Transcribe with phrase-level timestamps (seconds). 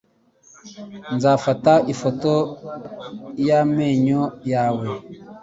[1.15, 2.33] Nzafata ifoto
[3.47, 4.87] y'amenyo yawe.